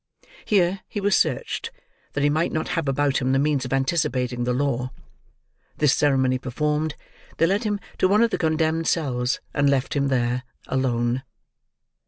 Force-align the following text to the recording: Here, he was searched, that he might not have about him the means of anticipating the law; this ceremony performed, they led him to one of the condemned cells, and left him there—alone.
Here, 0.45 0.79
he 0.89 0.99
was 0.99 1.15
searched, 1.15 1.69
that 2.13 2.23
he 2.23 2.29
might 2.31 2.51
not 2.51 2.69
have 2.69 2.87
about 2.89 3.21
him 3.21 3.33
the 3.33 3.37
means 3.37 3.65
of 3.65 3.71
anticipating 3.71 4.45
the 4.45 4.51
law; 4.51 4.89
this 5.77 5.93
ceremony 5.93 6.39
performed, 6.39 6.95
they 7.37 7.45
led 7.45 7.65
him 7.65 7.79
to 7.99 8.07
one 8.07 8.23
of 8.23 8.31
the 8.31 8.39
condemned 8.39 8.87
cells, 8.87 9.41
and 9.53 9.69
left 9.69 9.95
him 9.95 10.07
there—alone. 10.07 11.21